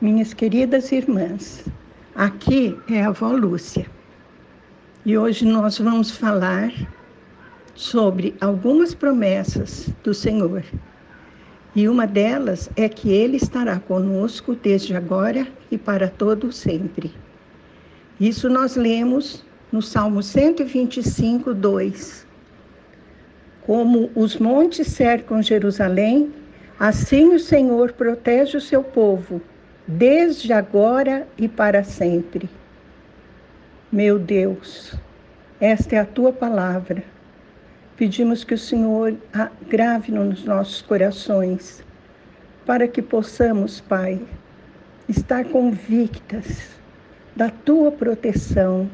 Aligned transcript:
Minhas 0.00 0.34
queridas 0.34 0.90
irmãs, 0.90 1.64
aqui 2.16 2.76
é 2.90 3.02
a 3.02 3.08
avó 3.08 3.30
Lúcia 3.30 3.86
e 5.06 5.16
hoje 5.16 5.46
nós 5.46 5.78
vamos 5.78 6.10
falar 6.10 6.72
sobre 7.76 8.34
algumas 8.40 8.92
promessas 8.92 9.88
do 10.02 10.12
Senhor. 10.12 10.64
E 11.76 11.88
uma 11.88 12.08
delas 12.08 12.68
é 12.74 12.88
que 12.88 13.12
Ele 13.12 13.36
estará 13.36 13.78
conosco 13.78 14.56
desde 14.56 14.96
agora 14.96 15.46
e 15.70 15.78
para 15.78 16.08
todo 16.08 16.50
sempre. 16.50 17.14
Isso 18.18 18.48
nós 18.50 18.74
lemos 18.74 19.44
no 19.70 19.80
Salmo 19.80 20.24
125, 20.24 21.54
2. 21.54 22.26
Como 23.62 24.10
os 24.16 24.36
montes 24.38 24.88
cercam 24.88 25.40
Jerusalém, 25.40 26.32
assim 26.80 27.32
o 27.32 27.38
Senhor 27.38 27.92
protege 27.92 28.56
o 28.56 28.60
seu 28.60 28.82
povo 28.82 29.40
desde 29.86 30.52
agora 30.52 31.26
e 31.36 31.48
para 31.48 31.84
sempre. 31.84 32.48
Meu 33.92 34.18
Deus, 34.18 34.94
esta 35.60 35.96
é 35.96 35.98
a 35.98 36.06
tua 36.06 36.32
palavra. 36.32 37.04
Pedimos 37.96 38.42
que 38.42 38.54
o 38.54 38.58
Senhor 38.58 39.16
grave 39.68 40.10
nos 40.10 40.44
nossos 40.44 40.82
corações, 40.82 41.84
para 42.66 42.88
que 42.88 43.00
possamos, 43.00 43.80
Pai, 43.80 44.20
estar 45.08 45.44
convictas 45.44 46.70
da 47.36 47.50
tua 47.50 47.92
proteção 47.92 48.90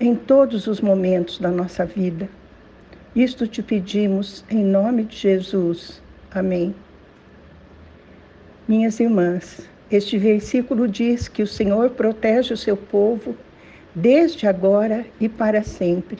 em 0.00 0.14
todos 0.14 0.66
os 0.66 0.80
momentos 0.80 1.38
da 1.38 1.50
nossa 1.50 1.84
vida. 1.84 2.28
Isto 3.14 3.46
te 3.46 3.62
pedimos 3.62 4.44
em 4.48 4.64
nome 4.64 5.04
de 5.04 5.16
Jesus. 5.16 6.00
Amém. 6.30 6.74
Minhas 8.66 9.00
irmãs, 9.00 9.68
este 9.90 10.18
versículo 10.18 10.86
diz 10.86 11.28
que 11.28 11.42
o 11.42 11.46
Senhor 11.46 11.90
protege 11.90 12.52
o 12.52 12.56
seu 12.56 12.76
povo 12.76 13.34
desde 13.94 14.46
agora 14.46 15.06
e 15.18 15.28
para 15.28 15.62
sempre. 15.62 16.18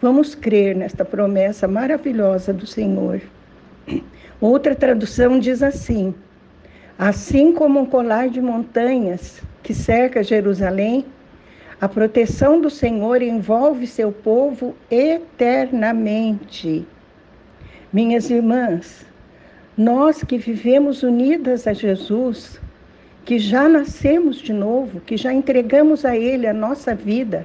Vamos 0.00 0.34
crer 0.34 0.76
nesta 0.76 1.04
promessa 1.04 1.66
maravilhosa 1.66 2.52
do 2.52 2.66
Senhor. 2.66 3.20
Outra 4.40 4.74
tradução 4.74 5.38
diz 5.38 5.62
assim: 5.62 6.14
Assim 6.98 7.52
como 7.52 7.80
um 7.80 7.86
colar 7.86 8.28
de 8.28 8.40
montanhas 8.40 9.42
que 9.62 9.74
cerca 9.74 10.22
Jerusalém, 10.22 11.04
a 11.80 11.88
proteção 11.88 12.60
do 12.60 12.70
Senhor 12.70 13.20
envolve 13.20 13.86
seu 13.86 14.12
povo 14.12 14.74
eternamente. 14.90 16.86
Minhas 17.92 18.30
irmãs, 18.30 19.04
nós 19.76 20.22
que 20.22 20.38
vivemos 20.38 21.02
unidas 21.02 21.66
a 21.66 21.72
Jesus, 21.72 22.60
que 23.26 23.40
já 23.40 23.68
nascemos 23.68 24.36
de 24.36 24.52
novo, 24.52 25.00
que 25.00 25.16
já 25.16 25.32
entregamos 25.32 26.04
a 26.04 26.16
Ele 26.16 26.46
a 26.46 26.54
nossa 26.54 26.94
vida, 26.94 27.44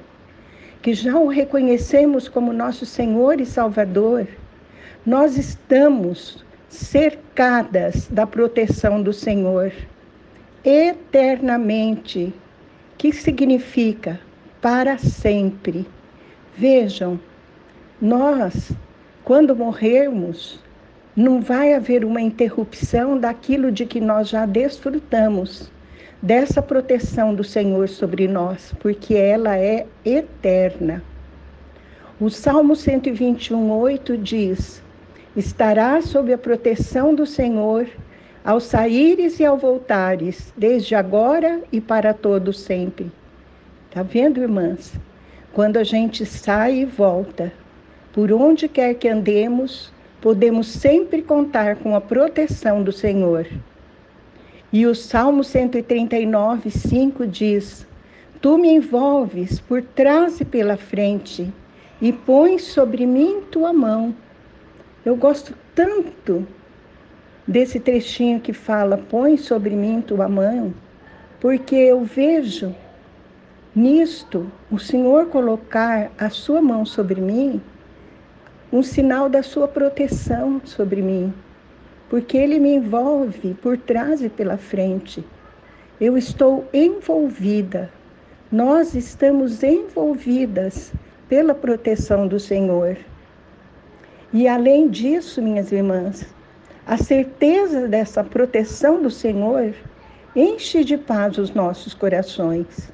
que 0.80 0.94
já 0.94 1.18
o 1.18 1.26
reconhecemos 1.26 2.28
como 2.28 2.52
nosso 2.52 2.86
Senhor 2.86 3.40
e 3.40 3.44
Salvador, 3.44 4.28
nós 5.04 5.36
estamos 5.36 6.44
cercadas 6.68 8.06
da 8.06 8.24
proteção 8.24 9.02
do 9.02 9.12
Senhor 9.12 9.72
eternamente, 10.64 12.32
que 12.96 13.12
significa 13.12 14.20
para 14.60 14.96
sempre. 14.98 15.84
Vejam, 16.56 17.18
nós, 18.00 18.70
quando 19.24 19.56
morrermos, 19.56 20.60
não 21.14 21.40
vai 21.40 21.74
haver 21.74 22.04
uma 22.04 22.20
interrupção 22.20 23.18
daquilo 23.18 23.70
de 23.70 23.84
que 23.84 24.00
nós 24.00 24.28
já 24.28 24.46
desfrutamos, 24.46 25.70
dessa 26.22 26.62
proteção 26.62 27.34
do 27.34 27.44
Senhor 27.44 27.88
sobre 27.88 28.26
nós, 28.26 28.74
porque 28.80 29.14
ela 29.14 29.58
é 29.58 29.86
eterna. 30.04 31.02
O 32.20 32.30
Salmo 32.30 32.74
121, 32.74 33.70
8 33.70 34.16
diz: 34.16 34.82
Estará 35.36 36.00
sob 36.00 36.32
a 36.32 36.38
proteção 36.38 37.14
do 37.14 37.26
Senhor 37.26 37.86
ao 38.44 38.58
saíres 38.58 39.38
e 39.38 39.44
ao 39.44 39.56
voltares, 39.56 40.52
desde 40.56 40.94
agora 40.94 41.60
e 41.70 41.80
para 41.80 42.14
todo 42.14 42.52
sempre. 42.52 43.10
Tá 43.90 44.02
vendo, 44.02 44.40
irmãs? 44.40 44.94
Quando 45.52 45.76
a 45.76 45.84
gente 45.84 46.24
sai 46.24 46.78
e 46.78 46.84
volta, 46.84 47.52
por 48.12 48.32
onde 48.32 48.68
quer 48.68 48.94
que 48.94 49.08
andemos, 49.08 49.92
podemos 50.22 50.68
sempre 50.68 51.20
contar 51.20 51.76
com 51.76 51.96
a 51.96 52.00
proteção 52.00 52.80
do 52.80 52.92
Senhor. 52.92 53.46
E 54.72 54.86
o 54.86 54.94
Salmo 54.94 55.42
139, 55.42 56.70
5 56.70 57.26
diz: 57.26 57.84
Tu 58.40 58.56
me 58.56 58.70
envolves 58.70 59.58
por 59.60 59.82
trás 59.82 60.40
e 60.40 60.44
pela 60.44 60.76
frente 60.76 61.52
e 62.00 62.12
pões 62.12 62.62
sobre 62.62 63.04
mim 63.04 63.42
tua 63.50 63.72
mão. 63.72 64.14
Eu 65.04 65.16
gosto 65.16 65.54
tanto 65.74 66.46
desse 67.46 67.80
trechinho 67.80 68.40
que 68.40 68.52
fala: 68.52 68.96
Põe 68.96 69.36
sobre 69.36 69.74
mim 69.74 70.00
tua 70.00 70.28
mão, 70.28 70.72
porque 71.40 71.74
eu 71.74 72.04
vejo 72.04 72.72
nisto 73.74 74.46
o 74.70 74.78
Senhor 74.78 75.26
colocar 75.26 76.12
a 76.16 76.30
sua 76.30 76.62
mão 76.62 76.86
sobre 76.86 77.20
mim 77.20 77.60
um 78.72 78.82
sinal 78.82 79.28
da 79.28 79.42
sua 79.42 79.68
proteção 79.68 80.60
sobre 80.64 81.02
mim, 81.02 81.32
porque 82.08 82.38
ele 82.38 82.58
me 82.58 82.74
envolve 82.74 83.54
por 83.60 83.76
trás 83.76 84.22
e 84.22 84.30
pela 84.30 84.56
frente. 84.56 85.22
Eu 86.00 86.16
estou 86.16 86.66
envolvida, 86.72 87.90
nós 88.50 88.94
estamos 88.94 89.62
envolvidas 89.62 90.92
pela 91.28 91.54
proteção 91.54 92.26
do 92.26 92.40
Senhor. 92.40 92.96
E 94.32 94.48
além 94.48 94.88
disso, 94.88 95.42
minhas 95.42 95.70
irmãs, 95.70 96.26
a 96.86 96.96
certeza 96.96 97.86
dessa 97.86 98.24
proteção 98.24 99.02
do 99.02 99.10
Senhor 99.10 99.74
enche 100.34 100.82
de 100.82 100.96
paz 100.96 101.36
os 101.36 101.52
nossos 101.52 101.92
corações. 101.92 102.90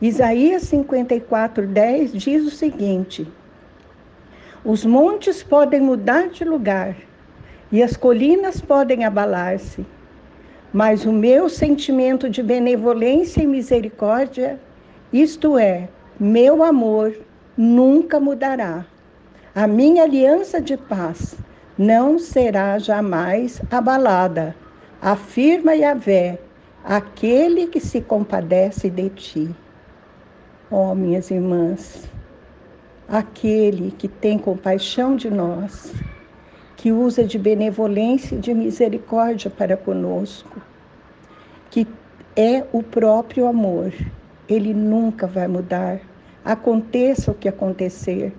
Isaías 0.00 0.62
54, 0.62 1.66
10 1.66 2.12
diz 2.12 2.46
o 2.46 2.50
seguinte: 2.50 3.26
os 4.64 4.84
montes 4.84 5.42
podem 5.42 5.80
mudar 5.80 6.28
de 6.28 6.44
lugar 6.44 6.94
e 7.72 7.82
as 7.82 7.96
colinas 7.96 8.60
podem 8.60 9.04
abalar-se, 9.04 9.86
mas 10.72 11.04
o 11.04 11.12
meu 11.12 11.48
sentimento 11.48 12.28
de 12.28 12.42
benevolência 12.42 13.42
e 13.42 13.46
misericórdia, 13.46 14.60
isto 15.12 15.58
é, 15.58 15.88
meu 16.18 16.62
amor, 16.62 17.14
nunca 17.56 18.20
mudará. 18.20 18.84
A 19.54 19.66
minha 19.66 20.04
aliança 20.04 20.60
de 20.60 20.76
paz 20.76 21.36
não 21.76 22.18
será 22.18 22.78
jamais 22.78 23.60
abalada. 23.70 24.54
Afirma 25.00 25.74
Yahvé, 25.74 26.38
aquele 26.84 27.66
que 27.66 27.80
se 27.80 28.00
compadece 28.00 28.90
de 28.90 29.08
ti. 29.08 29.56
Ó, 30.70 30.92
oh, 30.92 30.94
minhas 30.94 31.30
irmãs, 31.30 32.08
aquele 33.10 33.90
que 33.90 34.06
tem 34.06 34.38
compaixão 34.38 35.16
de 35.16 35.28
nós, 35.28 35.92
que 36.76 36.92
usa 36.92 37.24
de 37.24 37.38
benevolência 37.38 38.36
e 38.36 38.38
de 38.38 38.54
misericórdia 38.54 39.50
para 39.50 39.76
conosco, 39.76 40.62
que 41.70 41.86
é 42.36 42.64
o 42.72 42.82
próprio 42.82 43.48
amor. 43.48 43.92
Ele 44.48 44.72
nunca 44.72 45.26
vai 45.26 45.48
mudar, 45.48 46.00
aconteça 46.44 47.32
o 47.32 47.34
que 47.34 47.48
acontecer. 47.48 48.32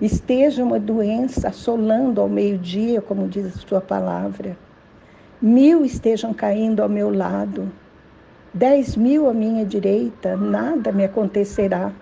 Esteja 0.00 0.64
uma 0.64 0.80
doença 0.80 1.48
assolando 1.48 2.22
ao 2.22 2.28
meio-dia, 2.28 3.02
como 3.02 3.28
diz 3.28 3.46
a 3.46 3.68
sua 3.68 3.80
palavra. 3.82 4.56
Mil 5.42 5.84
estejam 5.84 6.32
caindo 6.32 6.82
ao 6.82 6.88
meu 6.88 7.14
lado, 7.14 7.70
dez 8.52 8.96
mil 8.96 9.28
à 9.28 9.34
minha 9.34 9.64
direita, 9.64 10.36
nada 10.36 10.90
me 10.90 11.04
acontecerá 11.04 11.92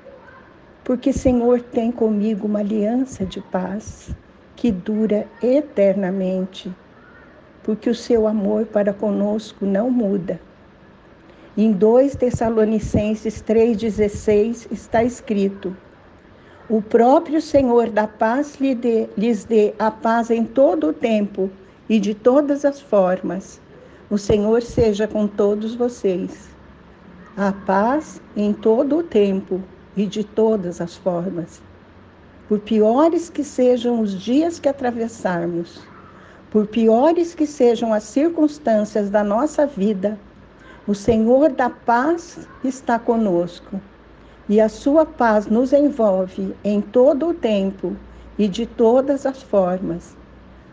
porque 0.89 1.13
Senhor 1.13 1.61
tem 1.61 1.93
comigo 1.93 2.47
uma 2.47 2.61
aliança 2.61 3.27
de 3.27 3.43
paz 3.43 4.09
que 4.57 4.73
dura 4.73 5.29
eternamente, 5.43 6.75
porque 7.63 7.91
o 7.91 7.95
seu 7.95 8.27
amor 8.27 8.65
para 8.65 8.95
conosco 8.95 9.67
não 9.67 9.91
muda. 9.91 10.41
Em 11.55 11.73
2 11.73 12.17
Tessalonicenses 12.17 13.43
3,16 13.43 14.73
está 14.73 15.05
escrito: 15.05 15.77
O 16.71 16.81
próprio 16.81 17.43
Senhor 17.43 17.91
da 17.91 18.07
paz 18.07 18.57
lhes 18.59 19.45
dê 19.45 19.75
a 19.79 19.91
paz 19.91 20.31
em 20.31 20.43
todo 20.43 20.89
o 20.89 20.93
tempo 20.95 21.51
e 21.87 22.01
de 22.01 22.15
todas 22.15 22.65
as 22.65 22.81
formas. 22.81 23.61
O 24.09 24.17
Senhor 24.17 24.63
seja 24.63 25.07
com 25.07 25.27
todos 25.27 25.75
vocês. 25.75 26.49
A 27.37 27.53
paz 27.53 28.23
em 28.35 28.55
todo 28.55 28.97
o 28.97 29.03
tempo 29.03 29.63
e 29.99 30.07
de 30.07 30.25
todas 30.25 30.81
as 30.81 30.97
formas. 30.97 31.63
Por 32.49 32.61
piores 32.61 33.29
que 33.29 33.45
sejam 33.45 34.01
os 34.01 34.13
dias 34.19 34.61
que 34.61 34.69
atravessarmos, 34.69 35.87
por 36.51 36.67
piores 36.67 37.35
que 37.35 37.47
sejam 37.47 37.93
as 37.93 38.05
circunstâncias 38.05 39.11
da 39.11 39.25
nossa 39.25 39.67
vida, 39.67 40.19
O 40.89 40.95
Senhor 40.95 41.53
da 41.53 41.69
paz 41.69 42.49
está 42.65 42.99
conosco 42.99 43.79
e 44.49 44.59
a 44.59 44.71
sua 44.71 45.05
paz 45.05 45.47
nos 45.47 45.75
envolve 45.75 46.57
em 46.65 46.81
todo 46.81 47.29
o 47.29 47.35
tempo 47.35 47.95
e 48.39 48.49
de 48.49 48.65
todas 48.65 49.27
as 49.27 49.43
formas. 49.43 50.17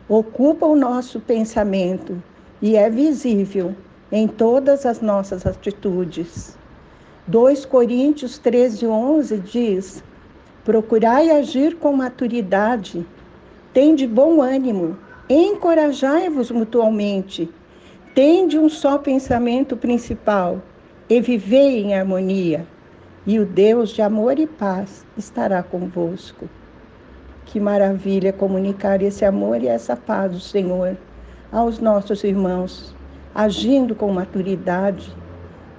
Ocupa 0.07 0.65
o 0.65 0.75
nosso 0.75 1.19
pensamento 1.19 2.23
e 2.61 2.77
é 2.77 2.89
visível 2.89 3.75
em 4.09 4.25
todas 4.25 4.85
as 4.85 5.01
nossas 5.01 5.45
atitudes. 5.45 6.57
2 7.27 7.65
Coríntios 7.65 8.37
13, 8.37 8.85
11 8.85 9.37
diz: 9.39 10.03
Procurai 10.63 11.31
agir 11.31 11.75
com 11.75 11.91
maturidade, 11.91 13.03
tende 13.73 14.05
bom 14.05 14.43
ânimo, 14.43 14.95
encorajai-vos 15.27 16.51
mutualmente, 16.51 17.49
tende 18.13 18.59
um 18.59 18.69
só 18.69 18.99
pensamento 18.99 19.75
principal 19.75 20.61
e 21.09 21.19
vivei 21.19 21.81
em 21.81 21.95
harmonia, 21.95 22.67
e 23.25 23.39
o 23.39 23.45
Deus 23.45 23.89
de 23.89 24.03
amor 24.03 24.37
e 24.37 24.45
paz 24.45 25.03
estará 25.17 25.63
convosco. 25.63 26.47
Que 27.43 27.59
maravilha 27.59 28.31
comunicar 28.31 29.01
esse 29.01 29.25
amor 29.25 29.63
e 29.63 29.67
essa 29.67 29.95
paz 29.95 30.31
do 30.31 30.39
Senhor 30.39 30.95
aos 31.51 31.79
nossos 31.79 32.23
irmãos, 32.23 32.95
agindo 33.33 33.95
com 33.95 34.13
maturidade, 34.13 35.11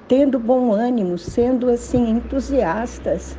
tendo 0.08 0.38
bom 0.38 0.73
ânimo, 0.73 1.19
sendo 1.19 1.69
assim 1.69 2.11
entusiastas. 2.11 3.37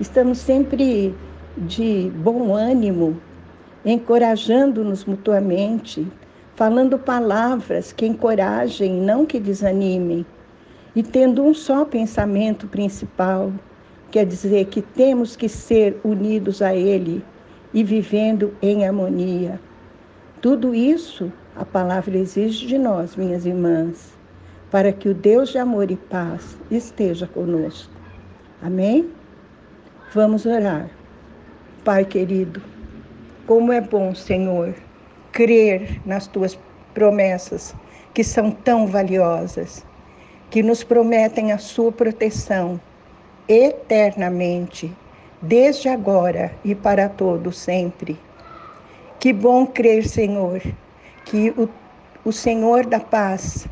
Estamos 0.00 0.38
sempre 0.38 1.14
de 1.56 2.10
bom 2.16 2.54
ânimo, 2.54 3.20
encorajando-nos 3.84 5.04
mutuamente, 5.04 6.06
falando 6.56 6.98
palavras 6.98 7.92
que 7.92 8.06
encorajem, 8.06 9.00
não 9.00 9.24
que 9.24 9.38
desanimem, 9.38 10.26
e 10.94 11.02
tendo 11.02 11.44
um 11.44 11.54
só 11.54 11.84
pensamento 11.84 12.66
principal, 12.66 13.52
quer 14.10 14.26
dizer 14.26 14.66
que 14.66 14.82
temos 14.82 15.36
que 15.36 15.48
ser 15.48 16.00
unidos 16.02 16.62
a 16.62 16.74
Ele 16.74 17.24
e 17.72 17.84
vivendo 17.84 18.56
em 18.60 18.84
harmonia. 18.84 19.60
Tudo 20.40 20.74
isso 20.74 21.32
a 21.54 21.64
palavra 21.64 22.16
exige 22.18 22.66
de 22.66 22.78
nós, 22.78 23.14
minhas 23.14 23.46
irmãs, 23.46 24.17
para 24.70 24.92
que 24.92 25.08
o 25.08 25.14
Deus 25.14 25.50
de 25.50 25.58
amor 25.58 25.90
e 25.90 25.96
paz 25.96 26.56
esteja 26.70 27.26
conosco. 27.26 27.92
Amém? 28.62 29.10
Vamos 30.12 30.46
orar. 30.46 30.90
Pai 31.84 32.04
querido, 32.04 32.62
como 33.46 33.72
é 33.72 33.80
bom, 33.80 34.14
Senhor, 34.14 34.74
crer 35.32 36.00
nas 36.04 36.26
tuas 36.26 36.58
promessas, 36.92 37.74
que 38.12 38.24
são 38.24 38.50
tão 38.50 38.86
valiosas, 38.86 39.86
que 40.50 40.62
nos 40.62 40.82
prometem 40.82 41.52
a 41.52 41.58
sua 41.58 41.92
proteção 41.92 42.80
eternamente, 43.48 44.92
desde 45.40 45.88
agora 45.88 46.52
e 46.64 46.74
para 46.74 47.08
todo 47.08 47.52
sempre. 47.52 48.18
Que 49.18 49.32
bom 49.32 49.66
crer, 49.66 50.06
Senhor, 50.06 50.60
que 51.24 51.50
o, 51.50 51.68
o 52.24 52.32
Senhor 52.32 52.84
da 52.86 53.00
paz, 53.00 53.66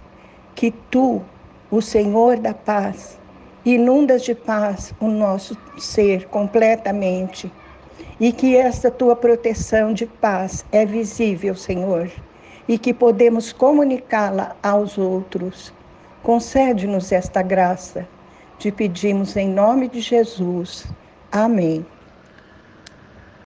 que 0.57 0.73
tu, 0.91 1.23
o 1.71 1.81
Senhor 1.81 2.39
da 2.39 2.55
paz, 2.55 3.19
inundas 3.65 4.23
de 4.23 4.35
paz 4.35 4.93
o 4.99 5.07
nosso 5.07 5.57
ser 5.79 6.27
completamente 6.29 7.53
e 8.19 8.33
que 8.33 8.57
esta 8.57 8.91
tua 8.91 9.15
proteção 9.15 9.93
de 9.93 10.07
paz 10.07 10.65
é 10.73 10.87
visível, 10.87 11.55
Senhor, 11.55 12.11
e 12.67 12.79
que 12.79 12.95
podemos 12.95 13.53
comunicá-la 13.53 14.57
aos 14.63 14.97
outros. 14.97 15.73
Concede-nos 16.23 17.13
esta 17.13 17.43
graça. 17.43 18.09
Te 18.59 18.73
pedimos 18.73 19.37
em 19.37 19.49
nome 19.49 19.89
de 19.89 20.01
Jesus. 20.01 20.87
Amém. 21.31 21.85